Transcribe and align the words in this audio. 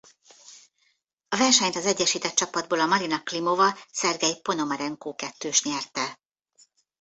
A 1.29 1.35
versenyt 1.37 1.75
az 1.75 1.85
Egyesített 1.85 2.33
Csapatból 2.33 2.79
a 2.79 2.85
Marina 2.85 3.23
Klimova–Szergej 3.23 4.39
Ponomarenko-kettős 4.41 5.63
nyerte. 5.63 6.19